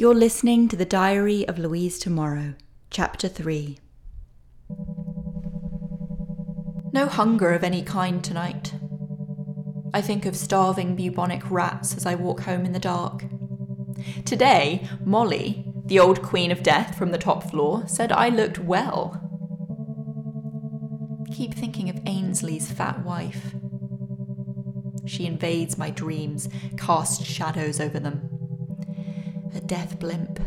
You're 0.00 0.14
listening 0.14 0.68
to 0.68 0.76
the 0.76 0.84
Diary 0.84 1.44
of 1.48 1.58
Louise 1.58 1.98
Tomorrow, 1.98 2.54
Chapter 2.88 3.26
3. 3.26 3.80
No 6.92 7.06
hunger 7.06 7.52
of 7.52 7.64
any 7.64 7.82
kind 7.82 8.22
tonight. 8.22 8.74
I 9.92 10.00
think 10.00 10.24
of 10.24 10.36
starving 10.36 10.94
bubonic 10.94 11.50
rats 11.50 11.96
as 11.96 12.06
I 12.06 12.14
walk 12.14 12.42
home 12.42 12.64
in 12.64 12.72
the 12.72 12.78
dark. 12.78 13.24
Today, 14.24 14.88
Molly, 15.04 15.64
the 15.86 15.98
old 15.98 16.22
queen 16.22 16.52
of 16.52 16.62
death 16.62 16.96
from 16.96 17.10
the 17.10 17.18
top 17.18 17.50
floor, 17.50 17.82
said 17.88 18.12
I 18.12 18.28
looked 18.28 18.60
well. 18.60 19.20
Keep 21.32 21.54
thinking 21.54 21.90
of 21.90 21.98
Ainsley's 22.06 22.70
fat 22.70 23.04
wife. 23.04 23.52
She 25.06 25.26
invades 25.26 25.76
my 25.76 25.90
dreams, 25.90 26.48
casts 26.76 27.26
shadows 27.26 27.80
over 27.80 27.98
them. 27.98 28.27
A 29.54 29.60
death 29.60 29.98
blimp. 29.98 30.40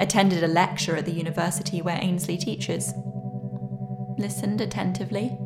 Attended 0.00 0.42
a 0.42 0.48
lecture 0.48 0.96
at 0.96 1.04
the 1.04 1.12
university 1.12 1.82
where 1.82 1.98
Ainsley 2.00 2.36
teaches. 2.36 2.92
Listened 4.16 4.60
attentively, 4.60 5.38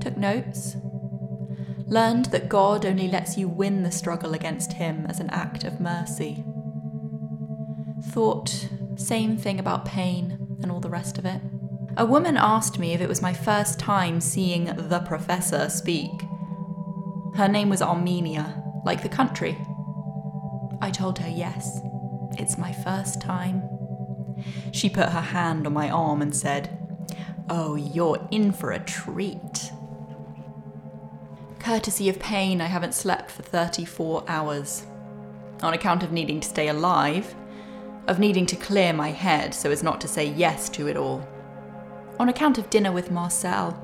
took 0.00 0.16
notes, 0.16 0.76
learned 1.86 2.26
that 2.26 2.48
God 2.48 2.84
only 2.84 3.08
lets 3.08 3.36
you 3.36 3.48
win 3.48 3.82
the 3.82 3.90
struggle 3.90 4.34
against 4.34 4.74
Him 4.74 5.06
as 5.08 5.20
an 5.20 5.30
act 5.30 5.64
of 5.64 5.80
mercy. 5.80 6.44
Thought 8.02 8.68
same 8.96 9.36
thing 9.36 9.58
about 9.58 9.84
pain 9.84 10.56
and 10.62 10.70
all 10.70 10.80
the 10.80 10.90
rest 10.90 11.18
of 11.18 11.24
it. 11.24 11.40
A 11.96 12.06
woman 12.06 12.36
asked 12.36 12.78
me 12.78 12.92
if 12.92 13.00
it 13.00 13.08
was 13.08 13.22
my 13.22 13.32
first 13.32 13.78
time 13.78 14.20
seeing 14.20 14.64
the 14.64 15.00
professor 15.00 15.68
speak. 15.68 16.10
Her 17.34 17.48
name 17.48 17.68
was 17.68 17.82
Armenia, 17.82 18.62
like 18.84 19.02
the 19.02 19.08
country. 19.08 19.56
I 20.82 20.90
told 20.90 21.20
her 21.20 21.28
yes, 21.28 21.80
it's 22.32 22.58
my 22.58 22.72
first 22.72 23.20
time. 23.20 23.62
She 24.72 24.90
put 24.90 25.10
her 25.10 25.20
hand 25.20 25.64
on 25.64 25.72
my 25.72 25.88
arm 25.88 26.20
and 26.20 26.34
said, 26.34 26.76
Oh, 27.48 27.76
you're 27.76 28.26
in 28.32 28.50
for 28.50 28.72
a 28.72 28.80
treat. 28.80 29.70
Courtesy 31.60 32.08
of 32.08 32.18
pain, 32.18 32.60
I 32.60 32.66
haven't 32.66 32.94
slept 32.94 33.30
for 33.30 33.42
34 33.42 34.24
hours. 34.26 34.84
On 35.62 35.72
account 35.72 36.02
of 36.02 36.10
needing 36.10 36.40
to 36.40 36.48
stay 36.48 36.66
alive, 36.66 37.32
of 38.08 38.18
needing 38.18 38.44
to 38.46 38.56
clear 38.56 38.92
my 38.92 39.12
head 39.12 39.54
so 39.54 39.70
as 39.70 39.84
not 39.84 40.00
to 40.00 40.08
say 40.08 40.32
yes 40.32 40.68
to 40.70 40.88
it 40.88 40.96
all. 40.96 41.24
On 42.18 42.28
account 42.28 42.58
of 42.58 42.70
dinner 42.70 42.90
with 42.90 43.12
Marcel, 43.12 43.80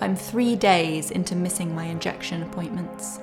I'm 0.00 0.16
three 0.16 0.56
days 0.56 1.10
into 1.10 1.36
missing 1.36 1.74
my 1.74 1.84
injection 1.84 2.42
appointments. 2.42 3.20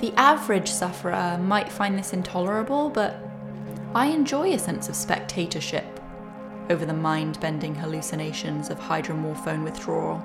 The 0.00 0.12
average 0.16 0.68
sufferer 0.68 1.38
might 1.38 1.72
find 1.72 1.98
this 1.98 2.12
intolerable, 2.12 2.90
but 2.90 3.16
I 3.94 4.06
enjoy 4.06 4.52
a 4.52 4.58
sense 4.58 4.88
of 4.88 4.96
spectatorship 4.96 6.00
over 6.68 6.84
the 6.84 6.94
mind 6.94 7.38
bending 7.40 7.74
hallucinations 7.74 8.70
of 8.70 8.78
hydromorphone 8.78 9.62
withdrawal. 9.62 10.22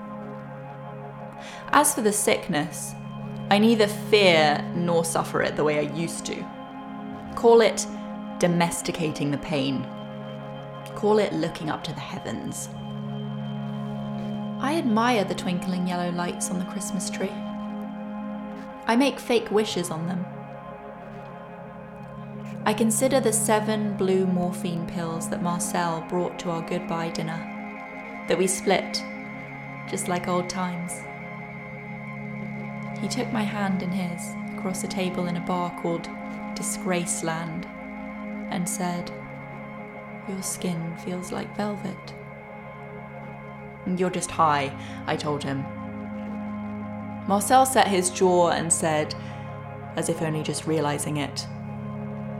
As 1.72 1.94
for 1.94 2.02
the 2.02 2.12
sickness, 2.12 2.94
I 3.52 3.60
neither 3.60 3.88
fear 3.88 4.64
nor 4.76 5.06
suffer 5.06 5.42
it 5.42 5.56
the 5.56 5.64
way 5.64 5.80
I 5.80 5.94
used 5.94 6.26
to. 6.26 6.46
Call 7.36 7.62
it 7.62 7.86
domesticating 8.40 9.32
the 9.32 9.38
pain. 9.38 9.88
Call 10.96 11.20
it 11.20 11.34
looking 11.34 11.70
up 11.70 11.84
to 11.86 11.94
the 11.94 12.00
heavens. 12.00 12.70
I 14.62 14.76
admire 14.78 15.24
the 15.24 15.36
twinkling 15.36 15.88
yellow 15.88 16.12
lights 16.12 16.50
on 16.50 16.60
the 16.60 16.66
Christmas 16.66 17.10
tree. 17.10 17.32
I 18.90 18.96
make 18.96 19.20
fake 19.20 19.52
wishes 19.52 19.92
on 19.92 20.08
them. 20.08 20.26
I 22.66 22.74
consider 22.74 23.20
the 23.20 23.32
seven 23.32 23.96
blue 23.96 24.26
morphine 24.26 24.88
pills 24.88 25.30
that 25.30 25.44
Marcel 25.44 26.02
brought 26.10 26.40
to 26.40 26.50
our 26.50 26.64
goodbye 26.64 27.10
dinner, 27.10 27.38
that 28.28 28.36
we 28.40 28.48
split, 28.48 29.04
just 29.88 30.08
like 30.08 30.28
old 30.28 30.50
times. 30.50 30.92
He 33.00 33.08
took 33.08 33.32
my 33.32 33.44
hand 33.44 33.84
in 33.84 33.92
his 33.92 34.34
across 34.58 34.84
a 34.84 34.88
table 34.88 35.28
in 35.28 35.38
a 35.38 35.42
bar 35.42 35.70
called 35.84 36.10
Disgraceland 36.56 37.68
and 38.50 38.68
said, 38.68 39.12
Your 40.28 40.42
skin 40.42 40.98
feels 41.06 41.32
like 41.32 41.56
velvet. 41.56 42.16
You're 43.86 44.10
just 44.10 44.32
high, 44.32 44.76
I 45.06 45.16
told 45.16 45.44
him. 45.44 45.64
Marcel 47.30 47.64
set 47.64 47.88
his 47.88 48.10
jaw 48.10 48.50
and 48.50 48.74
said, 48.74 49.14
as 49.96 50.10
if 50.10 50.24
only 50.24 50.42
just 50.42 50.66
realizing 50.66 51.18
it, 51.18 51.46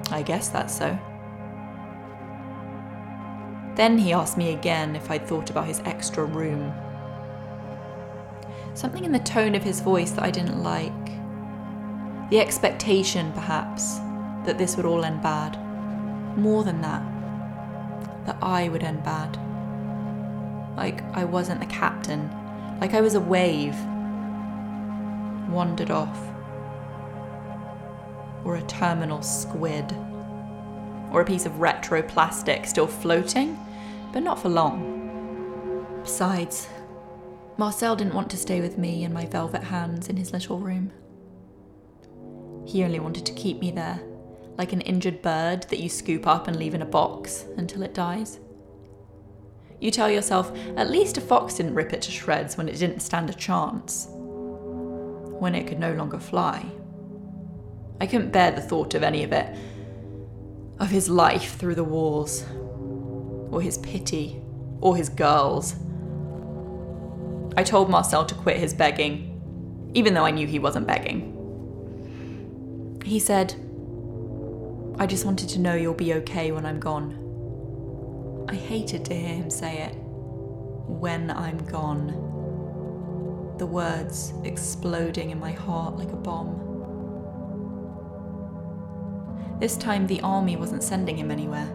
I 0.10 0.24
guess 0.24 0.50
that's 0.50 0.76
so. 0.76 0.98
Then 3.76 4.00
he 4.00 4.14
asked 4.14 4.36
me 4.36 4.52
again 4.52 4.96
if 4.96 5.12
I'd 5.12 5.28
thought 5.28 5.52
about 5.52 5.68
his 5.68 5.80
extra 5.82 6.26
room. 6.26 6.74
Something 8.74 9.06
in 9.06 9.12
the 9.12 9.20
tone 9.20 9.54
of 9.54 9.62
his 9.62 9.80
voice 9.80 10.10
that 10.10 10.24
I 10.24 10.32
didn't 10.32 10.64
like. 10.64 10.92
The 12.32 12.40
expectation, 12.40 13.32
perhaps, 13.34 14.00
that 14.48 14.58
this 14.58 14.76
would 14.76 14.88
all 14.88 15.06
end 15.06 15.22
bad. 15.22 15.56
More 16.36 16.64
than 16.64 16.82
that, 16.82 17.04
that 18.26 18.40
I 18.42 18.70
would 18.70 18.82
end 18.82 19.04
bad. 19.04 19.38
Like 20.76 21.04
I 21.16 21.26
wasn't 21.26 21.60
the 21.60 21.68
captain, 21.68 22.28
like 22.82 22.96
I 22.96 23.02
was 23.02 23.14
a 23.14 23.22
wave. 23.22 23.76
Wandered 25.50 25.92
off. 25.92 26.20
Or 28.46 28.56
a 28.56 28.62
terminal 28.64 29.22
squid. 29.22 29.92
Or 31.12 31.22
a 31.22 31.26
piece 31.26 31.46
of 31.46 31.60
retro 31.60 32.02
plastic 32.04 32.66
still 32.66 32.88
floating, 32.88 33.58
but 34.14 34.24
not 34.24 34.40
for 34.40 34.50
long. 34.50 36.00
Besides, 36.04 36.68
Marcel 37.58 37.96
didn't 37.96 38.14
want 38.14 38.30
to 38.32 38.38
stay 38.38 38.62
with 38.62 38.78
me 38.78 39.04
and 39.04 39.14
my 39.14 39.26
velvet 39.26 39.64
hands 39.64 40.08
in 40.08 40.18
his 40.18 40.32
little 40.32 40.60
room. 40.60 40.92
He 42.66 42.84
only 42.84 43.00
wanted 43.00 43.26
to 43.26 43.34
keep 43.34 43.60
me 43.60 43.72
there, 43.72 44.00
like 44.58 44.72
an 44.72 44.82
injured 44.82 45.22
bird 45.22 45.64
that 45.64 45.80
you 45.80 45.90
scoop 45.90 46.28
up 46.28 46.48
and 46.48 46.58
leave 46.58 46.76
in 46.76 46.84
a 46.84 46.86
box 46.86 47.46
until 47.58 47.82
it 47.82 47.94
dies. 47.96 48.40
You 49.80 49.90
tell 49.90 50.12
yourself, 50.12 50.52
at 50.78 50.92
least 50.92 51.18
a 51.18 51.22
fox 51.22 51.56
didn't 51.56 51.74
rip 51.74 51.94
it 51.94 52.02
to 52.04 52.12
shreds 52.12 52.56
when 52.56 52.70
it 52.70 52.78
didn't 52.78 53.00
stand 53.00 53.30
a 53.30 53.34
chance. 53.34 54.08
When 55.40 55.56
it 55.56 55.68
could 55.68 55.80
no 55.80 55.94
longer 55.94 56.20
fly. 56.20 56.66
I 58.02 58.08
couldn't 58.08 58.32
bear 58.32 58.52
the 58.52 58.62
thought 58.62 58.94
of 58.94 59.04
any 59.04 59.24
of 59.24 59.32
it. 59.32 59.58
Of 60.80 60.90
his 60.90 61.10
life 61.10 61.56
through 61.58 61.76
the 61.76 61.84
walls. 61.84 62.46
Or 63.52 63.62
his 63.62 63.78
pity. 63.80 64.42
Or 64.82 64.96
his 64.96 65.10
girls. 65.10 65.76
I 67.58 67.64
told 67.64 67.90
Marcel 67.90 68.26
to 68.26 68.36
quit 68.36 68.58
his 68.58 68.74
begging, 68.74 69.92
even 69.94 70.14
though 70.14 70.24
I 70.26 70.32
knew 70.32 70.48
he 70.48 70.60
wasn't 70.60 70.88
begging. 70.88 71.36
He 73.04 73.20
said, 73.20 73.54
I 74.98 75.06
just 75.06 75.26
wanted 75.26 75.50
to 75.50 75.60
know 75.60 75.74
you'll 75.74 75.94
be 75.94 76.14
okay 76.14 76.52
when 76.52 76.66
I'm 76.66 76.80
gone. 76.80 78.46
I 78.48 78.56
hated 78.56 79.04
to 79.06 79.14
hear 79.14 79.36
him 79.36 79.50
say 79.50 79.80
it. 79.80 79.96
When 79.96 81.32
I'm 81.32 81.58
gone. 81.66 82.39
The 83.60 83.68
words 83.68 84.34
exploding 84.46 85.32
in 85.32 85.40
my 85.40 85.52
heart 85.52 85.98
like 85.98 86.14
a 86.14 86.16
bomb. 86.16 86.66
This 89.60 89.76
time, 89.76 90.08
the 90.08 90.22
army 90.22 90.56
wasn't 90.56 90.82
sending 90.82 91.18
him 91.18 91.30
anywhere. 91.30 91.70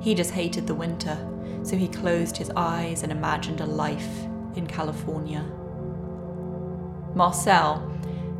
He 0.00 0.14
just 0.14 0.30
hated 0.30 0.68
the 0.68 0.74
winter, 0.74 1.18
so 1.64 1.76
he 1.76 1.88
closed 1.88 2.36
his 2.36 2.52
eyes 2.54 3.02
and 3.02 3.10
imagined 3.10 3.60
a 3.60 3.66
life 3.66 4.22
in 4.54 4.68
California. 4.68 5.44
Marcel 7.16 7.92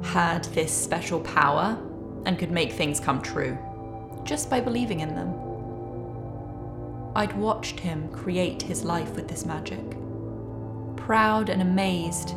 had 0.04 0.44
this 0.44 0.72
special 0.72 1.18
power 1.22 1.76
and 2.24 2.38
could 2.38 2.52
make 2.52 2.70
things 2.70 3.00
come 3.00 3.20
true 3.20 3.58
just 4.22 4.48
by 4.48 4.60
believing 4.60 5.00
in 5.00 5.16
them. 5.16 5.34
I'd 7.16 7.36
watched 7.36 7.80
him 7.80 8.08
create 8.12 8.62
his 8.62 8.84
life 8.84 9.16
with 9.16 9.26
this 9.26 9.44
magic, 9.44 9.96
proud 10.94 11.48
and 11.48 11.60
amazed 11.60 12.36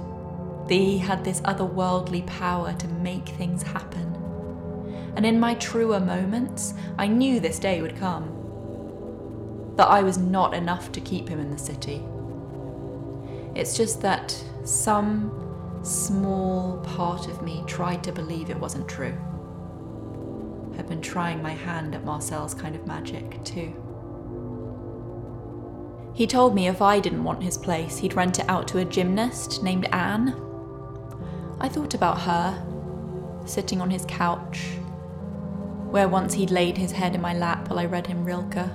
that 0.68 0.74
he 0.74 0.98
had 0.98 1.24
this 1.24 1.42
otherworldly 1.42 2.26
power 2.26 2.74
to 2.74 2.88
make 2.88 3.30
things 3.30 3.64
happen. 3.64 4.16
And 5.16 5.26
in 5.26 5.40
my 5.40 5.56
truer 5.56 6.00
moments, 6.00 6.74
I 6.98 7.08
knew 7.08 7.40
this 7.40 7.60
day 7.60 7.82
would 7.82 7.96
come. 7.96 8.34
That 9.76 9.88
I 9.88 10.04
was 10.04 10.18
not 10.18 10.54
enough 10.54 10.92
to 10.92 11.02
keep 11.02 11.30
him 11.30 11.40
in 11.40 11.50
the 11.50 11.58
city. 11.58 12.04
It's 13.56 13.76
just 13.76 14.02
that 14.02 14.32
some 14.64 15.32
small 15.84 16.78
part 16.80 17.28
of 17.28 17.42
me 17.42 17.64
tried 17.66 18.04
to 18.04 18.12
believe 18.12 18.50
it 18.50 18.60
wasn't 18.60 18.88
true. 18.88 19.18
I've 20.78 20.88
been 20.88 21.02
trying 21.02 21.42
my 21.42 21.54
hand 21.54 21.96
at 21.96 22.06
Marcel's 22.06 22.54
kind 22.54 22.76
of 22.76 22.86
magic, 22.86 23.44
too. 23.44 23.74
He 26.14 26.28
told 26.28 26.54
me 26.54 26.68
if 26.68 26.82
I 26.82 27.00
didn't 27.00 27.24
want 27.24 27.44
his 27.44 27.58
place, 27.58 27.98
he'd 27.98 28.16
rent 28.16 28.40
it 28.40 28.50
out 28.50 28.68
to 28.70 28.80
a 28.80 28.86
gymnast 28.86 29.64
named 29.64 29.86
Anne. 29.92 30.36
I 31.60 31.70
thought 31.70 31.94
about 31.94 32.22
her, 32.22 32.64
sitting 33.46 33.82
on 33.82 33.90
his 33.90 34.06
couch, 34.08 34.68
where 35.90 36.08
once 36.08 36.34
he'd 36.34 36.52
laid 36.52 36.78
his 36.78 36.92
head 36.92 37.16
in 37.16 37.22
my 37.22 37.34
lap 37.34 37.70
while 37.70 37.80
I 37.80 37.86
read 37.86 38.08
him 38.08 38.24
Rilke. 38.24 38.70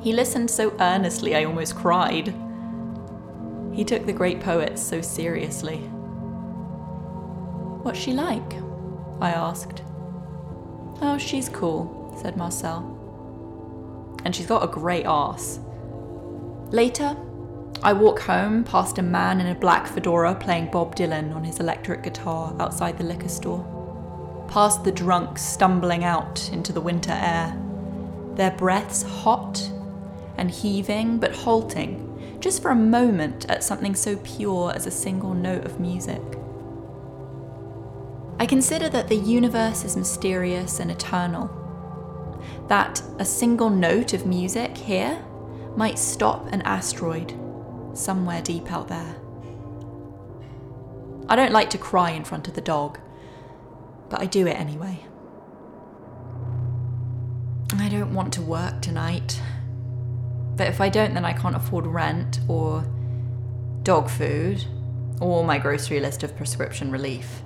He 0.00 0.12
listened 0.12 0.50
so 0.50 0.76
earnestly 0.78 1.34
I 1.34 1.44
almost 1.44 1.74
cried. 1.74 2.34
He 3.72 3.84
took 3.84 4.06
the 4.06 4.12
great 4.12 4.40
poets 4.40 4.82
so 4.82 5.00
seriously. 5.00 5.78
What's 7.82 7.98
she 7.98 8.12
like? 8.12 8.54
I 9.20 9.30
asked. 9.30 9.82
Oh, 11.00 11.18
she's 11.18 11.48
cool, 11.48 12.16
said 12.20 12.36
Marcel. 12.36 12.90
And 14.24 14.36
she's 14.36 14.46
got 14.46 14.62
a 14.62 14.68
great 14.68 15.06
ass. 15.06 15.58
Later, 16.70 17.16
I 17.84 17.92
walk 17.92 18.20
home 18.20 18.64
past 18.64 18.96
a 18.96 19.02
man 19.02 19.42
in 19.42 19.46
a 19.46 19.54
black 19.54 19.86
fedora 19.86 20.34
playing 20.34 20.70
Bob 20.70 20.96
Dylan 20.96 21.36
on 21.36 21.44
his 21.44 21.60
electric 21.60 22.02
guitar 22.02 22.56
outside 22.58 22.96
the 22.96 23.04
liquor 23.04 23.28
store. 23.28 24.46
Past 24.48 24.84
the 24.84 24.90
drunks 24.90 25.42
stumbling 25.42 26.02
out 26.02 26.48
into 26.50 26.72
the 26.72 26.80
winter 26.80 27.12
air, 27.12 27.54
their 28.36 28.52
breaths 28.52 29.02
hot 29.02 29.70
and 30.38 30.50
heaving 30.50 31.18
but 31.18 31.36
halting 31.36 32.38
just 32.40 32.62
for 32.62 32.70
a 32.70 32.74
moment 32.74 33.44
at 33.50 33.62
something 33.62 33.94
so 33.94 34.16
pure 34.16 34.72
as 34.74 34.86
a 34.86 34.90
single 34.90 35.34
note 35.34 35.66
of 35.66 35.78
music. 35.78 36.22
I 38.40 38.46
consider 38.46 38.88
that 38.88 39.08
the 39.08 39.16
universe 39.16 39.84
is 39.84 39.94
mysterious 39.94 40.80
and 40.80 40.90
eternal. 40.90 41.50
That 42.68 43.02
a 43.18 43.26
single 43.26 43.68
note 43.68 44.14
of 44.14 44.24
music 44.24 44.74
here 44.74 45.22
might 45.76 45.98
stop 45.98 46.50
an 46.50 46.62
asteroid 46.62 47.38
somewhere 47.94 48.42
deep 48.42 48.70
out 48.70 48.88
there. 48.88 49.16
I 51.28 51.36
don't 51.36 51.52
like 51.52 51.70
to 51.70 51.78
cry 51.78 52.10
in 52.10 52.24
front 52.24 52.48
of 52.48 52.54
the 52.54 52.60
dog, 52.60 52.98
but 54.08 54.20
I 54.20 54.26
do 54.26 54.46
it 54.46 54.58
anyway. 54.58 55.04
I 57.78 57.88
don't 57.88 58.14
want 58.14 58.32
to 58.34 58.42
work 58.42 58.82
tonight. 58.82 59.40
But 60.56 60.68
if 60.68 60.80
I 60.80 60.88
don't, 60.88 61.14
then 61.14 61.24
I 61.24 61.32
can't 61.32 61.56
afford 61.56 61.86
rent 61.86 62.40
or 62.48 62.84
dog 63.82 64.08
food 64.08 64.64
or 65.20 65.44
my 65.44 65.58
grocery 65.58 66.00
list 66.00 66.22
of 66.22 66.36
prescription 66.36 66.90
relief. 66.90 67.42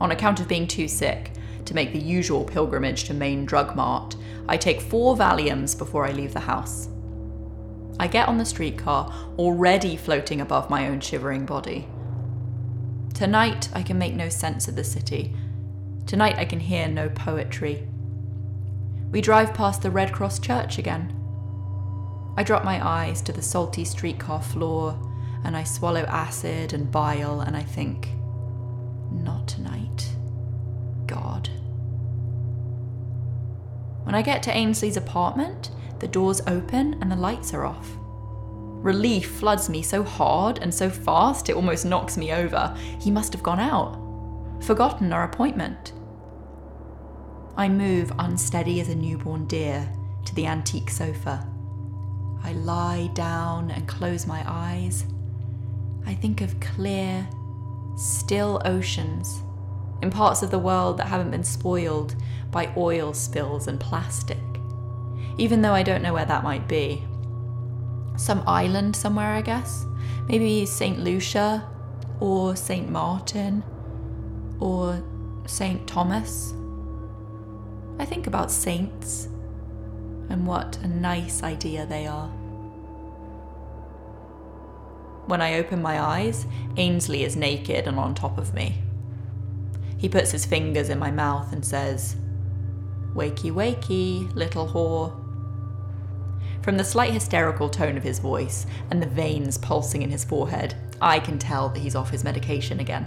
On 0.00 0.10
account 0.10 0.40
of 0.40 0.48
being 0.48 0.66
too 0.66 0.88
sick 0.88 1.32
to 1.64 1.74
make 1.74 1.92
the 1.92 1.98
usual 1.98 2.44
pilgrimage 2.44 3.04
to 3.04 3.14
Main 3.14 3.44
Drug 3.46 3.74
Mart, 3.74 4.16
I 4.48 4.56
take 4.56 4.80
four 4.80 5.16
Valiums 5.16 5.76
before 5.76 6.04
I 6.06 6.12
leave 6.12 6.34
the 6.34 6.40
house. 6.40 6.88
I 7.98 8.06
get 8.06 8.28
on 8.28 8.38
the 8.38 8.44
streetcar, 8.44 9.12
already 9.38 9.96
floating 9.96 10.40
above 10.40 10.68
my 10.68 10.88
own 10.88 11.00
shivering 11.00 11.46
body. 11.46 11.86
Tonight, 13.14 13.68
I 13.72 13.82
can 13.82 13.98
make 13.98 14.14
no 14.14 14.28
sense 14.28 14.66
of 14.66 14.74
the 14.74 14.82
city. 14.84 15.34
Tonight, 16.06 16.36
I 16.36 16.44
can 16.44 16.60
hear 16.60 16.88
no 16.88 17.08
poetry. 17.08 17.86
We 19.12 19.20
drive 19.20 19.54
past 19.54 19.82
the 19.82 19.90
Red 19.92 20.12
Cross 20.12 20.40
Church 20.40 20.78
again. 20.78 21.14
I 22.36 22.42
drop 22.42 22.64
my 22.64 22.84
eyes 22.84 23.22
to 23.22 23.32
the 23.32 23.42
salty 23.42 23.84
streetcar 23.84 24.42
floor 24.42 24.98
and 25.44 25.56
I 25.56 25.62
swallow 25.62 26.02
acid 26.02 26.72
and 26.72 26.90
bile 26.90 27.40
and 27.40 27.56
I 27.56 27.62
think, 27.62 28.08
not 29.12 29.46
tonight. 29.46 30.10
God. 31.06 31.48
When 34.02 34.16
I 34.16 34.22
get 34.22 34.42
to 34.44 34.56
Ainsley's 34.56 34.96
apartment, 34.96 35.70
the 36.00 36.08
doors 36.08 36.40
open 36.46 36.98
and 37.00 37.10
the 37.10 37.16
lights 37.16 37.54
are 37.54 37.64
off. 37.64 37.96
Relief 38.84 39.30
floods 39.30 39.70
me 39.70 39.82
so 39.82 40.02
hard 40.02 40.58
and 40.58 40.72
so 40.72 40.90
fast 40.90 41.48
it 41.48 41.56
almost 41.56 41.86
knocks 41.86 42.16
me 42.16 42.32
over. 42.32 42.76
He 43.00 43.10
must 43.10 43.32
have 43.32 43.42
gone 43.42 43.60
out, 43.60 43.98
forgotten 44.62 45.12
our 45.12 45.24
appointment. 45.24 45.92
I 47.56 47.68
move 47.68 48.12
unsteady 48.18 48.80
as 48.80 48.88
a 48.88 48.94
newborn 48.94 49.46
deer 49.46 49.88
to 50.26 50.34
the 50.34 50.46
antique 50.46 50.90
sofa. 50.90 51.48
I 52.42 52.52
lie 52.52 53.08
down 53.14 53.70
and 53.70 53.88
close 53.88 54.26
my 54.26 54.44
eyes. 54.46 55.06
I 56.04 56.12
think 56.14 56.42
of 56.42 56.60
clear, 56.60 57.26
still 57.96 58.60
oceans 58.66 59.40
in 60.02 60.10
parts 60.10 60.42
of 60.42 60.50
the 60.50 60.58
world 60.58 60.98
that 60.98 61.06
haven't 61.06 61.30
been 61.30 61.44
spoiled 61.44 62.14
by 62.50 62.70
oil 62.76 63.14
spills 63.14 63.66
and 63.66 63.80
plastic 63.80 64.53
even 65.38 65.62
though 65.62 65.72
I 65.72 65.82
don't 65.82 66.02
know 66.02 66.12
where 66.12 66.24
that 66.24 66.44
might 66.44 66.68
be. 66.68 67.02
Some 68.16 68.42
island 68.46 68.94
somewhere, 68.94 69.32
I 69.32 69.40
guess. 69.40 69.84
Maybe 70.28 70.64
St. 70.66 71.00
Lucia, 71.00 71.68
or 72.20 72.56
St. 72.56 72.88
Martin, 72.88 73.62
or 74.60 75.02
St. 75.46 75.86
Thomas. 75.86 76.54
I 77.98 78.04
think 78.04 78.26
about 78.26 78.50
saints 78.50 79.28
and 80.28 80.46
what 80.46 80.78
a 80.78 80.88
nice 80.88 81.42
idea 81.42 81.86
they 81.86 82.06
are. 82.06 82.28
When 85.26 85.40
I 85.40 85.54
open 85.54 85.80
my 85.80 86.00
eyes, 86.00 86.46
Ainsley 86.76 87.24
is 87.24 87.36
naked 87.36 87.86
and 87.86 87.98
on 87.98 88.14
top 88.14 88.36
of 88.36 88.52
me. 88.52 88.82
He 89.96 90.08
puts 90.08 90.32
his 90.32 90.44
fingers 90.44 90.88
in 90.88 90.98
my 90.98 91.10
mouth 91.10 91.52
and 91.52 91.64
says, 91.64 92.16
Wakey, 93.14 93.52
wakey, 93.52 94.34
little 94.34 94.68
whore. 94.68 95.23
From 96.64 96.78
the 96.78 96.82
slight 96.84 97.12
hysterical 97.12 97.68
tone 97.68 97.98
of 97.98 98.02
his 98.02 98.20
voice 98.20 98.64
and 98.90 99.02
the 99.02 99.06
veins 99.06 99.58
pulsing 99.58 100.00
in 100.00 100.10
his 100.10 100.24
forehead, 100.24 100.74
I 100.98 101.20
can 101.20 101.38
tell 101.38 101.68
that 101.68 101.78
he's 101.78 101.94
off 101.94 102.08
his 102.08 102.24
medication 102.24 102.80
again. 102.80 103.06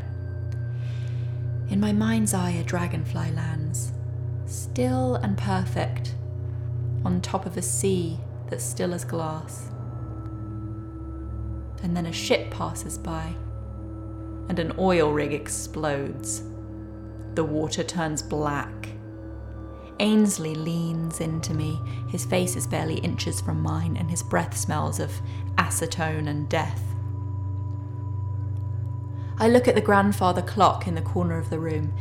In 1.68 1.80
my 1.80 1.92
mind's 1.92 2.36
eye, 2.36 2.52
a 2.52 2.64
dragonfly 2.64 3.32
lands, 3.32 3.94
still 4.46 5.16
and 5.16 5.36
perfect, 5.36 6.14
on 7.04 7.20
top 7.20 7.48
of 7.48 7.58
a 7.58 7.64
sea 7.64 8.20
that's 8.48 8.64
still 8.64 8.94
as 8.94 9.04
glass. 9.04 9.72
And 11.82 11.98
then 11.98 12.06
a 12.06 12.14
ship 12.14 12.52
passes 12.52 13.00
by, 13.00 13.34
and 14.50 14.60
an 14.60 14.74
oil 14.78 15.12
rig 15.12 15.34
explodes. 15.34 16.44
The 17.34 17.44
water 17.44 17.84
turns 17.84 18.22
black 18.22 18.90
Ainsley 20.00 20.56
leans 20.56 21.20
into 21.20 21.54
me. 21.54 21.82
His 22.10 22.26
face 22.26 22.56
is 22.56 22.68
barely 22.68 22.98
inches 23.00 23.42
from 23.42 23.62
mine, 23.62 23.98
and 23.98 24.10
his 24.10 24.24
breath 24.24 24.56
smells 24.56 25.00
of 25.00 25.22
acetone 25.58 26.28
and 26.28 26.48
death. 26.48 26.82
I 29.40 29.48
look 29.48 29.68
at 29.68 29.76
the 29.76 29.82
grandfather 29.82 30.42
clock 30.42 30.88
in 30.88 30.96
the 30.96 31.02
corner 31.02 31.38
of 31.38 31.50
the 31.50 31.60
room. 31.60 31.94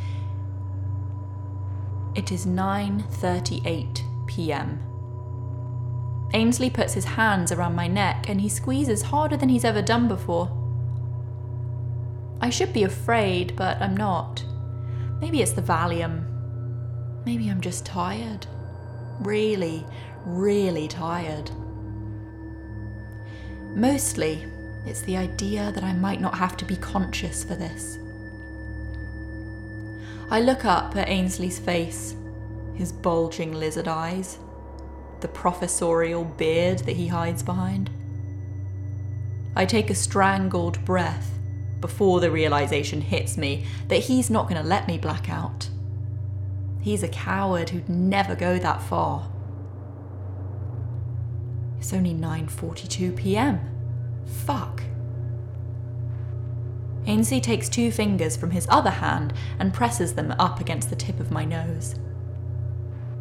It 2.14 2.32
is 2.32 2.46
9:38 2.46 4.02
p.m. 4.26 4.80
Ainsley 6.32 6.70
puts 6.70 6.94
his 6.94 7.04
hands 7.04 7.52
around 7.52 7.74
my 7.74 7.86
neck 7.86 8.28
and 8.28 8.40
he 8.40 8.48
squeezes 8.48 9.02
harder 9.02 9.36
than 9.36 9.48
he's 9.48 9.64
ever 9.64 9.82
done 9.82 10.08
before. 10.08 10.50
I 12.40 12.50
should 12.50 12.72
be 12.72 12.84
afraid, 12.84 13.54
but 13.56 13.80
I'm 13.80 13.96
not. 13.96 14.44
Maybe 15.20 15.40
it's 15.40 15.52
the 15.52 15.62
Valium. 15.62 16.35
Maybe 17.26 17.48
I'm 17.48 17.60
just 17.60 17.84
tired. 17.84 18.46
Really, 19.18 19.84
really 20.24 20.86
tired. 20.86 21.50
Mostly, 23.74 24.46
it's 24.86 25.02
the 25.02 25.16
idea 25.16 25.72
that 25.72 25.82
I 25.82 25.92
might 25.92 26.20
not 26.20 26.38
have 26.38 26.56
to 26.58 26.64
be 26.64 26.76
conscious 26.76 27.42
for 27.42 27.56
this. 27.56 27.98
I 30.30 30.40
look 30.40 30.64
up 30.64 30.94
at 30.94 31.08
Ainsley's 31.08 31.58
face, 31.58 32.14
his 32.76 32.92
bulging 32.92 33.52
lizard 33.52 33.88
eyes, 33.88 34.38
the 35.20 35.28
professorial 35.28 36.24
beard 36.24 36.78
that 36.80 36.94
he 36.94 37.08
hides 37.08 37.42
behind. 37.42 37.90
I 39.56 39.66
take 39.66 39.90
a 39.90 39.96
strangled 39.96 40.84
breath 40.84 41.32
before 41.80 42.20
the 42.20 42.30
realization 42.30 43.00
hits 43.00 43.36
me 43.36 43.66
that 43.88 44.04
he's 44.04 44.30
not 44.30 44.48
going 44.48 44.62
to 44.62 44.68
let 44.68 44.86
me 44.86 44.96
black 44.96 45.28
out. 45.28 45.70
He's 46.86 47.02
a 47.02 47.08
coward 47.08 47.70
who'd 47.70 47.88
never 47.88 48.36
go 48.36 48.60
that 48.60 48.80
far. 48.80 49.28
It's 51.78 51.92
only 51.92 52.14
9:42 52.14 53.16
p.m. 53.16 53.58
Fuck. 54.24 54.84
Ainsley 57.06 57.40
takes 57.40 57.68
two 57.68 57.90
fingers 57.90 58.36
from 58.36 58.52
his 58.52 58.68
other 58.70 58.90
hand 58.90 59.34
and 59.58 59.74
presses 59.74 60.14
them 60.14 60.32
up 60.38 60.60
against 60.60 60.88
the 60.88 60.94
tip 60.94 61.18
of 61.18 61.32
my 61.32 61.44
nose. 61.44 61.96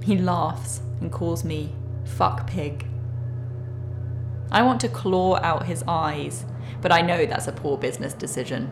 He 0.04 0.16
laughs 0.16 0.82
and 1.02 1.12
calls 1.12 1.44
me 1.44 1.74
fuck 2.04 2.46
pig. 2.46 2.86
I 4.52 4.62
want 4.62 4.80
to 4.82 4.90
claw 4.90 5.40
out 5.42 5.66
his 5.66 5.84
eyes, 5.88 6.46
but 6.84 6.92
I 6.92 7.02
know 7.02 7.26
that's 7.26 7.48
a 7.48 7.52
poor 7.52 7.80
business 7.80 8.14
decision. 8.14 8.72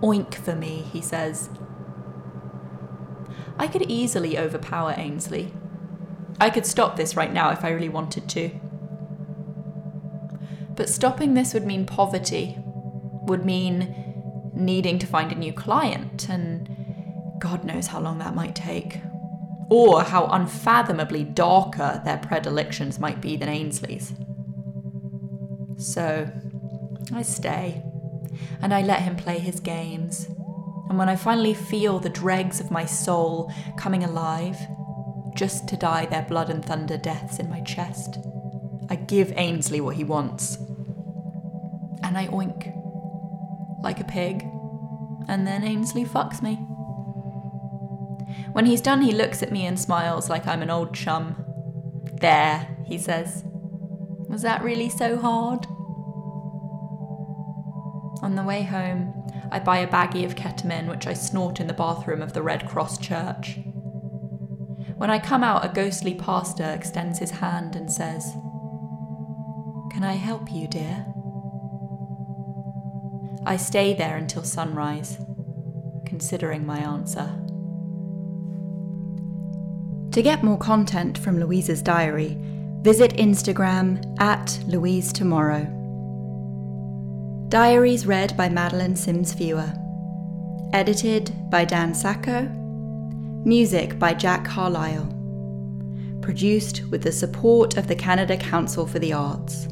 Oink 0.00 0.36
for 0.36 0.54
me, 0.54 0.84
he 0.92 1.00
says, 1.00 1.50
I 3.58 3.66
could 3.66 3.82
easily 3.82 4.38
overpower 4.38 4.94
Ainsley. 4.96 5.52
I 6.40 6.50
could 6.50 6.66
stop 6.66 6.96
this 6.96 7.16
right 7.16 7.32
now 7.32 7.50
if 7.50 7.64
I 7.64 7.70
really 7.70 7.88
wanted 7.88 8.28
to. 8.30 8.50
But 10.74 10.88
stopping 10.88 11.34
this 11.34 11.54
would 11.54 11.64
mean 11.64 11.86
poverty, 11.86 12.58
would 13.26 13.44
mean 13.44 14.52
needing 14.54 14.98
to 14.98 15.06
find 15.06 15.30
a 15.32 15.36
new 15.36 15.52
client 15.52 16.28
and 16.28 16.68
God 17.38 17.64
knows 17.64 17.88
how 17.88 18.00
long 18.00 18.18
that 18.18 18.34
might 18.34 18.54
take. 18.54 19.00
Or 19.70 20.02
how 20.02 20.26
unfathomably 20.26 21.24
darker 21.24 22.02
their 22.04 22.18
predilections 22.18 22.98
might 22.98 23.20
be 23.20 23.36
than 23.36 23.48
Ainsley's. 23.48 24.12
So, 25.78 26.30
I 27.12 27.22
stay, 27.22 27.82
and 28.60 28.72
I 28.74 28.82
let 28.82 29.02
him 29.02 29.16
play 29.16 29.38
his 29.38 29.60
games. 29.60 30.28
And 30.88 30.98
when 30.98 31.08
I 31.08 31.16
finally 31.16 31.54
feel 31.54 31.98
the 31.98 32.08
dregs 32.08 32.60
of 32.60 32.70
my 32.70 32.84
soul 32.84 33.52
coming 33.76 34.04
alive, 34.04 34.58
just 35.34 35.66
to 35.68 35.76
die 35.76 36.06
their 36.06 36.22
blood 36.22 36.50
and 36.50 36.64
thunder 36.64 36.96
deaths 36.96 37.38
in 37.38 37.50
my 37.50 37.60
chest, 37.60 38.18
I 38.88 38.96
give 38.96 39.32
Ainsley 39.36 39.80
what 39.80 39.96
he 39.96 40.04
wants. 40.04 40.56
And 42.02 42.18
I 42.18 42.28
oink 42.28 42.72
like 43.82 44.00
a 44.00 44.04
pig, 44.04 44.44
and 45.28 45.46
then 45.46 45.64
Ainsley 45.64 46.04
fucks 46.04 46.42
me. 46.42 46.56
When 48.52 48.66
he's 48.66 48.80
done, 48.80 49.02
he 49.02 49.12
looks 49.12 49.42
at 49.42 49.52
me 49.52 49.66
and 49.66 49.78
smiles 49.78 50.30
like 50.30 50.46
I'm 50.46 50.62
an 50.62 50.70
old 50.70 50.94
chum. 50.94 51.44
There, 52.20 52.76
he 52.84 52.98
says. 52.98 53.44
Was 54.28 54.42
that 54.42 54.62
really 54.62 54.88
so 54.88 55.18
hard? 55.18 55.66
On 58.22 58.34
the 58.36 58.42
way 58.42 58.62
home, 58.62 59.23
I 59.50 59.58
buy 59.58 59.78
a 59.78 59.86
baggie 59.86 60.24
of 60.24 60.34
ketamine, 60.34 60.88
which 60.88 61.06
I 61.06 61.14
snort 61.14 61.60
in 61.60 61.66
the 61.66 61.72
bathroom 61.72 62.22
of 62.22 62.32
the 62.32 62.42
Red 62.42 62.68
Cross 62.68 62.98
Church. 62.98 63.58
When 64.96 65.10
I 65.10 65.18
come 65.18 65.42
out, 65.42 65.64
a 65.64 65.68
ghostly 65.68 66.14
pastor 66.14 66.64
extends 66.64 67.18
his 67.18 67.30
hand 67.30 67.76
and 67.76 67.90
says, 67.90 68.32
Can 69.92 70.02
I 70.02 70.12
help 70.12 70.52
you, 70.52 70.68
dear? 70.68 71.06
I 73.46 73.56
stay 73.56 73.92
there 73.92 74.16
until 74.16 74.42
sunrise, 74.42 75.18
considering 76.06 76.64
my 76.64 76.78
answer. 76.78 77.40
To 80.12 80.22
get 80.22 80.44
more 80.44 80.58
content 80.58 81.18
from 81.18 81.40
Louise's 81.40 81.82
diary, 81.82 82.38
visit 82.82 83.14
Instagram 83.16 84.14
at 84.20 84.60
Louise 84.66 85.12
Tomorrow. 85.12 85.83
Diaries 87.48 88.06
read 88.06 88.36
by 88.36 88.48
Madeleine 88.48 88.96
Sims 88.96 89.32
Fewer. 89.32 89.70
Edited 90.72 91.50
by 91.50 91.64
Dan 91.64 91.94
Sacco. 91.94 92.48
Music 93.44 93.98
by 93.98 94.14
Jack 94.14 94.46
Carlisle. 94.46 95.06
Produced 96.22 96.82
with 96.90 97.02
the 97.02 97.12
support 97.12 97.76
of 97.76 97.86
the 97.86 97.94
Canada 97.94 98.36
Council 98.36 98.86
for 98.86 98.98
the 98.98 99.12
Arts. 99.12 99.68